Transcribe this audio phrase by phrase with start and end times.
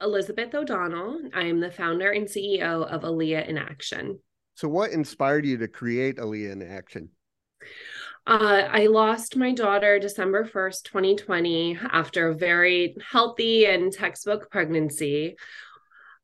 [0.00, 1.20] Elizabeth O'Donnell.
[1.34, 4.18] I am the founder and CEO of Aaliyah in Action.
[4.54, 7.10] So, what inspired you to create Aaliyah in Action?
[8.26, 15.36] Uh, I lost my daughter December 1st, 2020, after a very healthy and textbook pregnancy.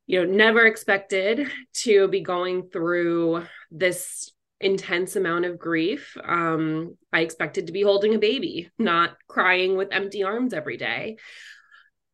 [0.06, 1.50] You know, never expected
[1.82, 4.30] to be going through this
[4.60, 6.16] intense amount of grief.
[6.22, 11.16] Um, I expected to be holding a baby, not crying with empty arms every day.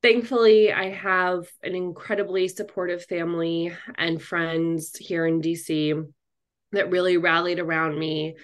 [0.03, 6.05] Thankfully, I have an incredibly supportive family and friends here in DC
[6.73, 8.35] that really rallied around me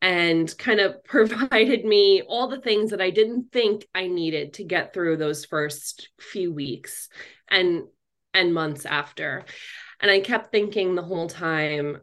[0.00, 4.64] and kind of provided me all the things that I didn't think I needed to
[4.64, 7.08] get through those first few weeks
[7.48, 7.84] and
[8.34, 9.44] and months after.
[10.00, 11.98] And I kept thinking the whole time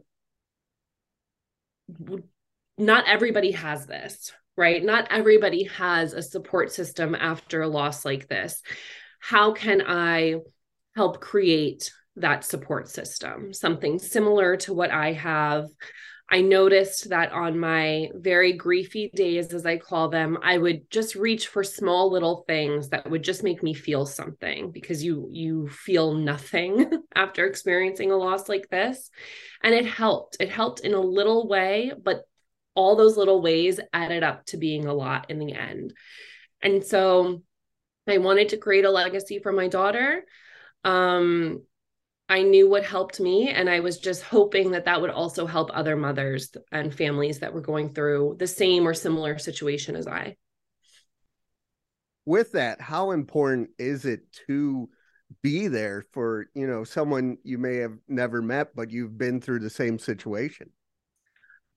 [2.78, 4.82] not everybody has this, right?
[4.82, 8.62] Not everybody has a support system after a loss like this.
[9.20, 10.36] How can I
[10.94, 13.52] help create that support system?
[13.52, 15.66] Something similar to what I have
[16.28, 21.14] I noticed that on my very griefy days, as I call them, I would just
[21.14, 25.68] reach for small little things that would just make me feel something because you you
[25.68, 29.10] feel nothing after experiencing a loss like this.
[29.62, 30.38] And it helped.
[30.40, 32.22] It helped in a little way, but
[32.76, 35.92] all those little ways added up to being a lot in the end.
[36.62, 37.42] And so
[38.06, 40.24] I wanted to create a legacy for my daughter.
[40.84, 41.62] Um,
[42.28, 43.50] I knew what helped me.
[43.50, 47.54] And I was just hoping that that would also help other mothers and families that
[47.54, 50.36] were going through the same or similar situation as I.
[52.24, 54.88] With that, how important is it to
[55.42, 59.60] be there for, you know, someone you may have never met, but you've been through
[59.60, 60.70] the same situation?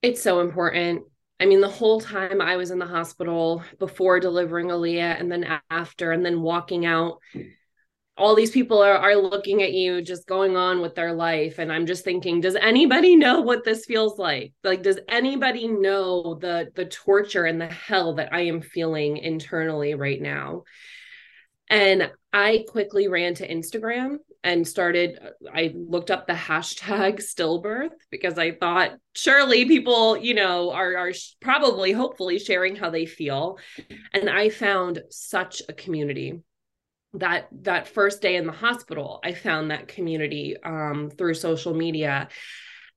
[0.01, 1.03] It's so important.
[1.39, 5.59] I mean, the whole time I was in the hospital before delivering Aaliyah and then
[5.69, 7.19] after, and then walking out,
[8.19, 11.57] all these people are, are looking at you just going on with their life.
[11.57, 14.53] And i'm just thinking does anybody know what this feels like?
[14.63, 19.95] Like does anybody know the the torture and the hell that i am feeling internally
[19.95, 20.63] right now?
[21.69, 25.19] And i quickly ran to instagram and started
[25.53, 31.11] i looked up the hashtag stillbirth because i thought surely people you know are are
[31.41, 33.57] probably hopefully sharing how they feel.
[34.13, 36.41] And i found such a community.
[37.13, 42.29] That that first day in the hospital i found that community um, through social media.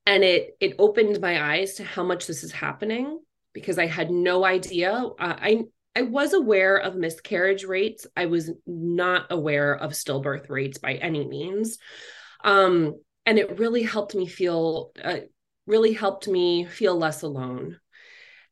[0.06, 3.20] And it it opened my eyes to how much this is happening
[3.52, 4.92] because i had no idea.
[4.92, 5.64] Uh, i
[5.94, 8.06] i was aware of miscarriage rates.
[8.16, 11.78] I was not aware of stillbirth rates by any means.
[12.44, 15.20] Um, and it really helped me feel uh,
[15.66, 17.78] really helped me feel less alone.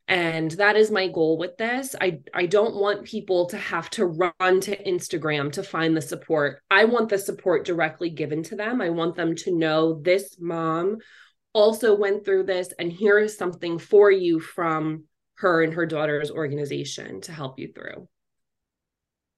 [0.07, 1.95] And that is my goal with this.
[2.01, 6.63] I i don't want people to have to run to instagram to find the support.
[6.71, 8.81] I want the support directly given to them.
[8.81, 10.99] I want them to know this mom
[11.53, 15.05] also went through this and here is something for you from
[15.41, 18.09] her and her daughter's organization to help you through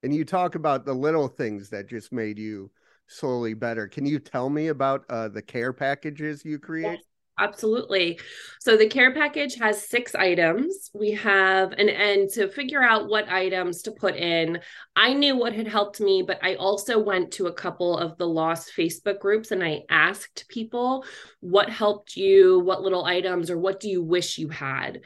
[0.02, 2.70] and you talk about the little things that just made you
[3.06, 7.02] slowly better can you tell me about uh, the care packages you create yes.
[7.38, 8.20] Absolutely.
[8.60, 10.90] So the care package has six items.
[10.94, 14.60] We have an end to figure out what items to put in.
[14.94, 18.28] I knew what had helped me, but I also went to a couple of the
[18.28, 21.06] lost Facebook groups and I asked people
[21.40, 25.00] what helped you, what little items, or what do you wish you had?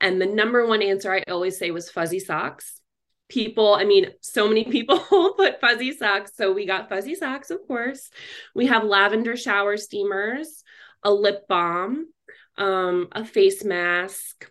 [0.00, 2.80] And the number one answer I always say was fuzzy socks.
[3.28, 4.98] People, I mean, so many people
[5.36, 6.32] put fuzzy socks.
[6.36, 8.10] So we got fuzzy socks, of course.
[8.54, 10.62] We have lavender shower steamers
[11.02, 12.08] a lip balm,
[12.56, 14.50] um, a face mask.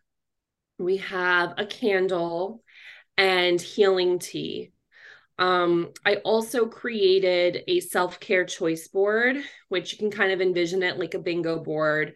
[0.80, 2.64] We have a candle
[3.18, 4.72] and healing tea.
[5.40, 9.38] Um, I also created a self care choice board,
[9.70, 12.14] which you can kind of envision it like a bingo board.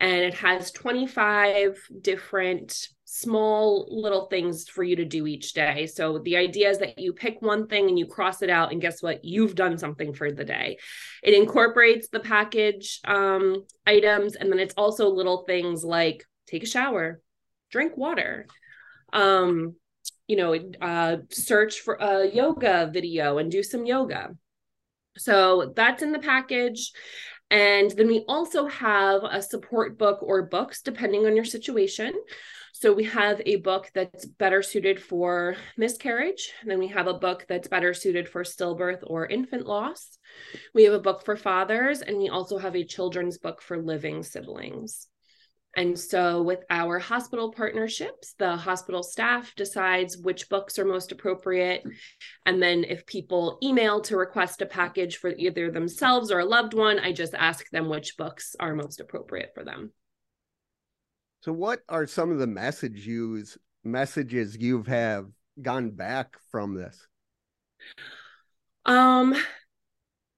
[0.00, 5.86] And it has 25 different small little things for you to do each day.
[5.86, 8.80] So the idea is that you pick one thing and you cross it out, and
[8.80, 9.24] guess what?
[9.24, 10.76] You've done something for the day.
[11.22, 16.66] It incorporates the package um, items, and then it's also little things like take a
[16.66, 17.20] shower,
[17.70, 18.46] drink water,
[19.12, 19.74] um,
[20.26, 24.36] you know, uh, search for a yoga video and do some yoga.
[25.16, 26.92] So that's in the package.
[27.50, 32.12] And then we also have a support book or books, depending on your situation.
[32.74, 36.52] So we have a book that's better suited for miscarriage.
[36.64, 40.18] Then we have a book that's better suited for stillbirth or infant loss.
[40.74, 44.22] We have a book for fathers, and we also have a children's book for living
[44.22, 45.08] siblings.
[45.76, 51.84] And so, with our hospital partnerships, the hospital staff decides which books are most appropriate.
[52.46, 56.74] And then, if people email to request a package for either themselves or a loved
[56.74, 59.92] one, I just ask them which books are most appropriate for them.
[61.42, 65.26] So, what are some of the message use messages you have have
[65.62, 67.06] gone back from this?
[68.84, 69.34] Um,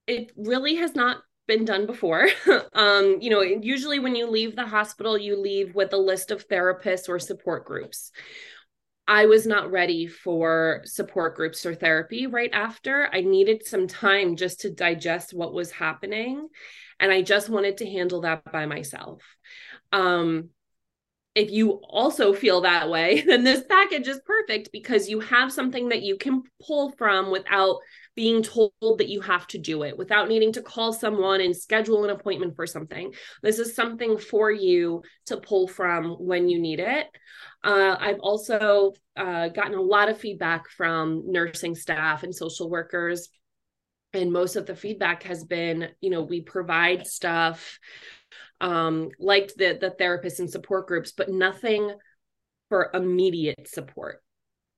[0.07, 2.29] it really has not been done before.
[2.73, 6.47] um, you know, usually when you leave the hospital, you leave with a list of
[6.47, 8.11] therapists or support groups.
[9.05, 13.09] I was not ready for support groups or therapy right after.
[13.11, 16.47] I needed some time just to digest what was happening.
[17.01, 19.21] And I just wanted to handle that by myself.
[19.91, 20.51] Um,
[21.35, 25.89] if you also feel that way, then this package is perfect because you have something
[25.89, 27.79] that you can pull from without
[28.15, 32.03] being told that you have to do it, without needing to call someone and schedule
[32.03, 33.13] an appointment for something.
[33.41, 37.07] This is something for you to pull from when you need it.
[37.63, 43.29] Uh, I've also uh, gotten a lot of feedback from nursing staff and social workers.
[44.13, 47.79] And most of the feedback has been, you know, we provide stuff
[48.61, 51.93] um, liked the the therapists and support groups, but nothing
[52.69, 54.21] for immediate support.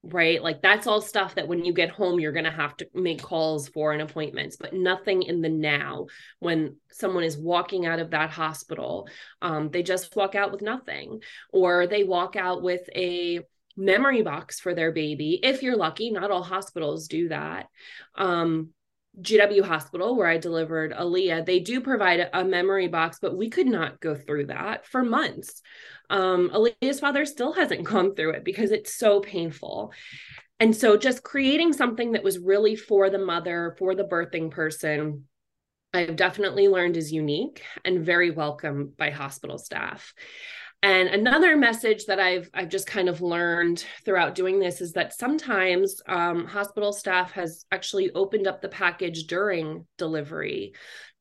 [0.05, 0.43] Right.
[0.43, 3.21] Like that's all stuff that when you get home, you're going to have to make
[3.21, 6.07] calls for and appointments, but nothing in the now
[6.39, 9.07] when someone is walking out of that hospital.
[9.41, 11.21] Um, they just walk out with nothing,
[11.53, 13.39] or they walk out with a
[13.77, 15.39] memory box for their baby.
[15.41, 17.67] If you're lucky, not all hospitals do that.
[18.15, 18.71] Um,
[19.21, 23.67] GW Hospital, where I delivered Aaliyah, they do provide a memory box, but we could
[23.67, 25.61] not go through that for months.
[26.09, 29.93] Um, Aaliyah's father still hasn't gone through it because it's so painful.
[30.59, 35.25] And so, just creating something that was really for the mother, for the birthing person,
[35.93, 40.13] I've definitely learned is unique and very welcome by hospital staff.
[40.83, 45.17] And another message that I've I've just kind of learned throughout doing this is that
[45.17, 50.73] sometimes um, hospital staff has actually opened up the package during delivery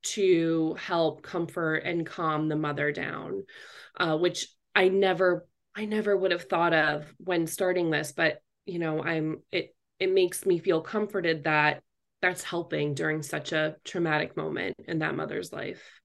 [0.03, 3.45] to help comfort and calm the mother down,
[3.99, 8.11] uh, which I never I never would have thought of when starting this.
[8.11, 11.85] But you know, I'm it it makes me feel comforted that
[12.21, 16.02] that's helping during such a traumatic moment in that mother's life.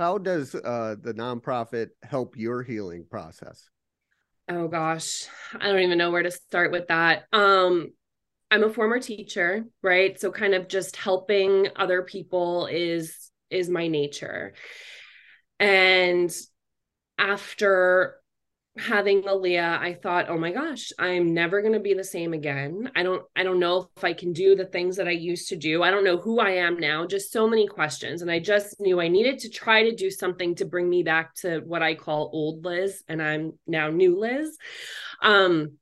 [0.00, 3.68] How does uh, the nonprofit help your healing process?
[4.48, 7.24] Oh gosh, I don't even know where to start with that.
[7.34, 7.92] Um,
[8.50, 10.18] I'm a former teacher, right?
[10.18, 14.54] So kind of just helping other people is is my nature.
[15.58, 16.34] And
[17.18, 18.19] after
[18.78, 22.90] having Aaliyah, I thought, oh my gosh, I'm never going to be the same again.
[22.94, 25.56] I don't, I don't know if I can do the things that I used to
[25.56, 25.82] do.
[25.82, 27.06] I don't know who I am now.
[27.06, 28.22] Just so many questions.
[28.22, 31.34] And I just knew I needed to try to do something to bring me back
[31.36, 33.02] to what I call old Liz.
[33.08, 34.56] And I'm now new Liz.
[35.20, 35.72] Um,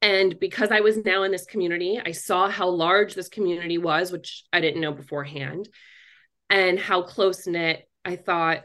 [0.00, 4.10] and because I was now in this community, I saw how large this community was,
[4.10, 5.68] which I didn't know beforehand,
[6.50, 8.64] and how close knit I thought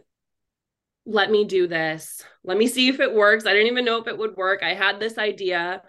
[1.07, 2.21] let me do this.
[2.44, 3.45] Let me see if it works.
[3.45, 4.62] I didn't even know if it would work.
[4.62, 5.81] I had this idea.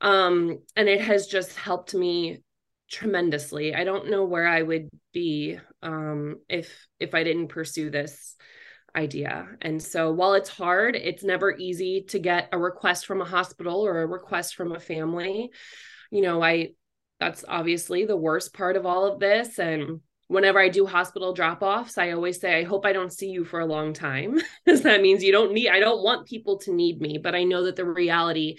[0.00, 2.42] Um, and it has just helped me
[2.90, 3.74] tremendously.
[3.74, 8.36] I don't know where I would be um, if if I didn't pursue this
[8.96, 9.48] idea.
[9.60, 13.84] And so while it's hard, it's never easy to get a request from a hospital
[13.84, 15.50] or a request from a family.
[16.10, 16.70] You know, I
[17.20, 21.62] that's obviously the worst part of all of this and whenever I do hospital drop
[21.62, 24.40] offs, I always say, I hope I don't see you for a long time.
[24.64, 27.44] Because that means you don't need, I don't want people to need me, but I
[27.44, 28.56] know that the reality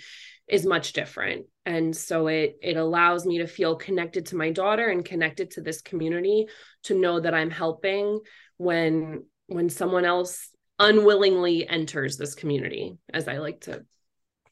[0.48, 1.48] is much different.
[1.66, 5.62] And so it it allows me to feel connected to my daughter and connected to
[5.62, 6.46] this community
[6.84, 8.20] to know that I'm helping
[8.58, 13.84] when when someone else unwillingly enters this community, as I like to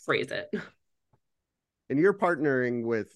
[0.03, 0.49] phrase it.
[1.89, 3.15] And you're partnering with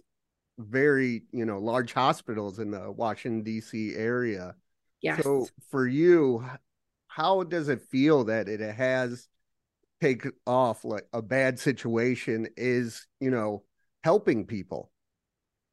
[0.58, 3.96] very you know large hospitals in the Washington D.C.
[3.96, 4.56] area.
[5.02, 5.24] Yes.
[5.24, 6.46] So for you,
[7.08, 9.28] how does it feel that it has
[10.02, 13.64] taken off like a bad situation is you know
[14.04, 14.92] helping people?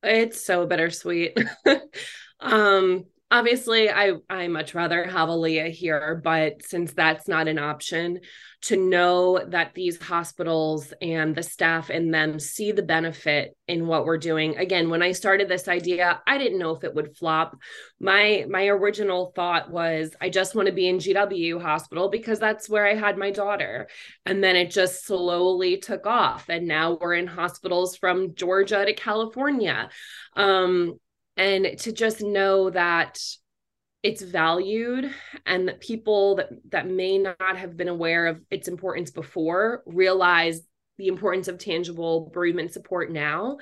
[0.02, 1.38] It's so bittersweet.
[2.40, 8.20] um obviously i i much rather have aaliyah here but since that's not an option
[8.64, 14.06] to know that these hospitals and the staff in them see the benefit in what
[14.06, 14.56] we're doing.
[14.56, 17.58] Again when i started this idea i didn't know if it would flop.
[18.00, 22.68] My my original thought was i just want to be in gw hospital because that's
[22.68, 23.86] where i had my daughter.
[24.24, 26.48] And then it just slowly took off.
[26.48, 29.90] And now we're in hospitals from georgia to california.
[30.36, 30.98] Um
[31.36, 33.20] and to just know that
[34.02, 35.10] it's valued
[35.46, 40.60] and that people that, that may not have been aware of its importance before realize
[40.98, 43.56] the importance of tangible bereavement support now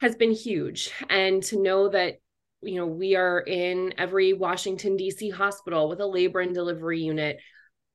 [0.00, 0.92] has been huge.
[1.10, 2.14] And to know that
[2.62, 7.38] you know we are in every washington d.c hospital with a labor and delivery unit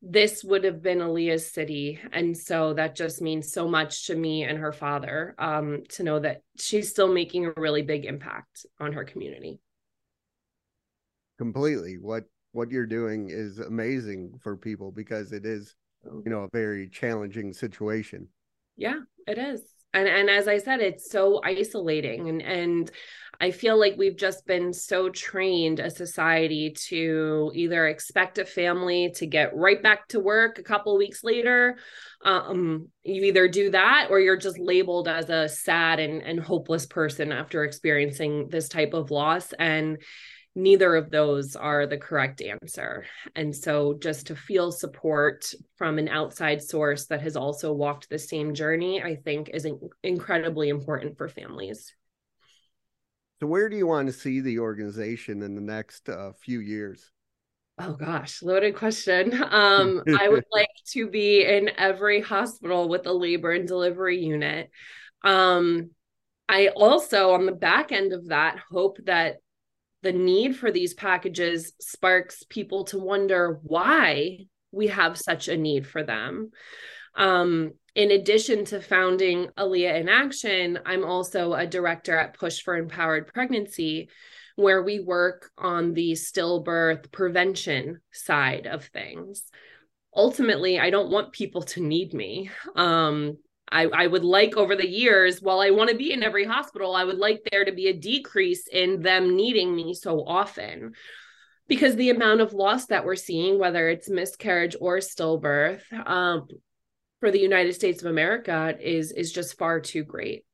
[0.01, 1.99] this would have been Aaliyah's city.
[2.11, 6.19] And so that just means so much to me and her father um, to know
[6.19, 9.59] that she's still making a really big impact on her community.
[11.37, 11.97] Completely.
[11.99, 16.89] What what you're doing is amazing for people because it is, you know, a very
[16.89, 18.27] challenging situation.
[18.75, 19.61] Yeah, it is.
[19.93, 22.91] And and as I said, it's so isolating and and
[23.41, 29.11] I feel like we've just been so trained a society to either expect a family
[29.15, 31.77] to get right back to work a couple weeks later.
[32.25, 36.85] Um, you either do that or you're just labeled as a sad and, and hopeless
[36.85, 39.53] person after experiencing this type of loss.
[39.53, 39.99] And
[40.55, 43.05] neither of those are the correct answer.
[43.35, 48.19] And so just to feel support from an outside source that has also walked the
[48.19, 49.67] same journey, I think is
[50.03, 51.93] incredibly important for families.
[53.39, 57.09] So, where do you want to see the organization in the next uh, few years?
[57.77, 59.41] Oh gosh, loaded question.
[59.41, 64.69] Um, I would like to be in every hospital with a labor and delivery unit.
[65.23, 65.91] Um,
[66.49, 69.37] I also, on the back end of that, hope that
[70.01, 74.39] the need for these packages sparks people to wonder why
[74.71, 76.51] we have such a need for them.
[77.15, 82.77] Um, in addition to founding Aaliyah in Action, I'm also a director at Push for
[82.77, 84.09] Empowered Pregnancy,
[84.55, 89.43] where we work on the stillbirth prevention side of things.
[90.15, 92.51] Ultimately, I don't want people to need me.
[92.75, 93.37] Um,
[93.71, 96.95] I, I would like over the years, while I want to be in every hospital,
[96.95, 100.93] I would like there to be a decrease in them needing me so often
[101.67, 106.47] because the amount of loss that we're seeing, whether it's miscarriage or stillbirth, um,
[107.19, 110.45] for the United States of America is is just far too great.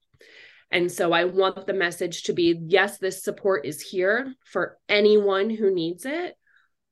[0.72, 5.50] And so I want the message to be yes, this support is here for anyone
[5.50, 6.36] who needs it,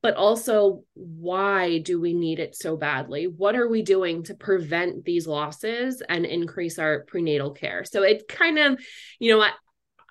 [0.03, 3.25] but also why do we need it so badly?
[3.25, 7.83] What are we doing to prevent these losses and increase our prenatal care?
[7.85, 8.79] So it kind of,
[9.19, 9.51] you know, I,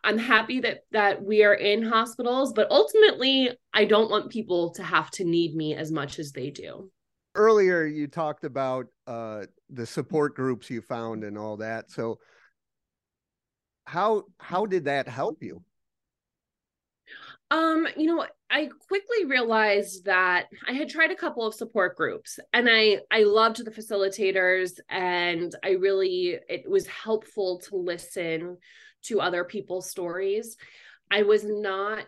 [0.03, 4.83] I'm happy that that we are in hospitals, but ultimately I don't want people to
[4.83, 6.91] have to need me as much as they do
[7.35, 11.91] earlier you talked about uh, the support groups you found and all that.
[11.91, 12.19] So
[13.87, 15.63] how how did that help you?
[17.51, 22.39] Um, you know, I quickly realized that I had tried a couple of support groups
[22.53, 28.59] and I I loved the facilitators and I really it was helpful to listen
[29.05, 30.59] to other people's stories.
[31.11, 32.07] I was not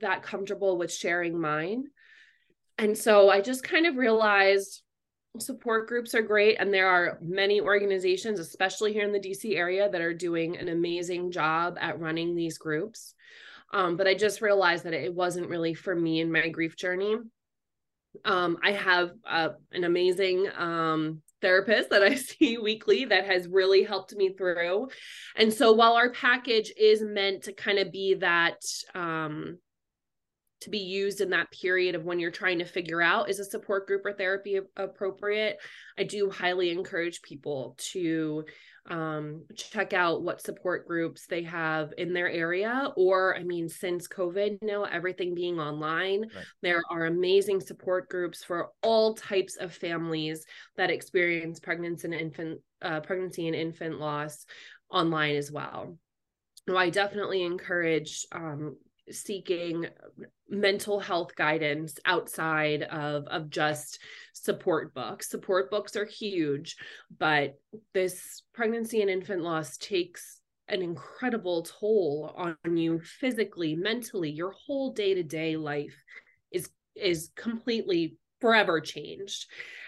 [0.00, 1.84] that comfortable with sharing mine.
[2.78, 4.82] And so I just kind of realized
[5.38, 6.56] support groups are great.
[6.58, 10.68] And there are many organizations, especially here in the DC area, that are doing an
[10.68, 13.14] amazing job at running these groups.
[13.72, 17.16] Um, but I just realized that it wasn't really for me in my grief journey.
[18.24, 23.82] Um, I have uh, an amazing um, therapist that I see weekly that has really
[23.82, 24.88] helped me through.
[25.36, 28.60] And so while our package is meant to kind of be that
[28.94, 29.58] um,
[30.62, 33.44] to be used in that period of when you're trying to figure out is a
[33.44, 35.58] support group or therapy appropriate
[35.98, 38.44] i do highly encourage people to
[38.90, 44.08] um, check out what support groups they have in their area or i mean since
[44.08, 46.44] covid you know everything being online right.
[46.62, 50.44] there are amazing support groups for all types of families
[50.76, 54.46] that experience pregnancy and infant uh, pregnancy and infant loss
[54.90, 55.96] online as well
[56.68, 58.76] so I definitely encourage um,
[59.10, 59.86] seeking
[60.52, 63.98] mental health guidance outside of of just
[64.34, 65.30] support books.
[65.30, 66.76] Support books are huge
[67.18, 67.54] but
[67.94, 74.30] this pregnancy and infant loss takes an incredible toll on you physically mentally.
[74.30, 75.96] Your whole day-to-day life
[76.50, 79.46] is is completely forever changed.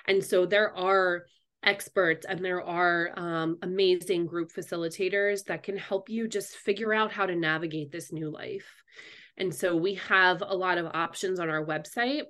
[0.08, 1.26] And so there are
[1.62, 7.12] experts and there are um, amazing group facilitators that can help you just figure out
[7.12, 8.82] how to navigate this new life
[9.36, 12.22] and so we have a lot of options on our website.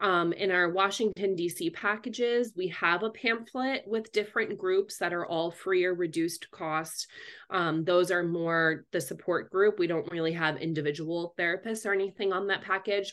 [0.00, 1.70] Um, in our Washington, D.C.
[1.70, 7.08] packages, we have a pamphlet with different groups that are all free or reduced cost.
[7.50, 9.78] Um, those are more the support group.
[9.78, 13.12] We don't really have individual therapists or anything on that package.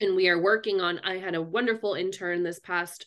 [0.00, 3.06] And we are working on, I had a wonderful intern this past